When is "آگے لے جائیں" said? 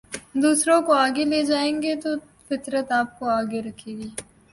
0.95-1.81